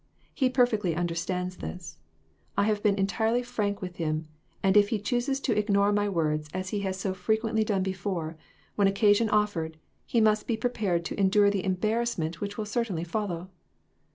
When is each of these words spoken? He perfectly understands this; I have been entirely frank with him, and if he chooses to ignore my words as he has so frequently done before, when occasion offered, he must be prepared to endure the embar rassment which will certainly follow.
He 0.33 0.49
perfectly 0.49 0.95
understands 0.95 1.57
this; 1.57 1.99
I 2.57 2.63
have 2.63 2.81
been 2.81 2.95
entirely 2.97 3.43
frank 3.43 3.83
with 3.83 3.97
him, 3.97 4.27
and 4.63 4.75
if 4.75 4.89
he 4.89 4.97
chooses 4.97 5.39
to 5.41 5.55
ignore 5.55 5.91
my 5.91 6.09
words 6.09 6.49
as 6.55 6.69
he 6.69 6.79
has 6.79 6.99
so 6.99 7.13
frequently 7.13 7.63
done 7.63 7.83
before, 7.83 8.35
when 8.73 8.87
occasion 8.87 9.29
offered, 9.29 9.77
he 10.07 10.19
must 10.19 10.47
be 10.47 10.57
prepared 10.57 11.05
to 11.05 11.19
endure 11.19 11.51
the 11.51 11.61
embar 11.61 12.01
rassment 12.01 12.37
which 12.41 12.57
will 12.57 12.65
certainly 12.65 13.03
follow. 13.03 13.51